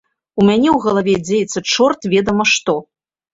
[0.39, 2.77] У мяне ў галаве дзеецца чорт ведама што.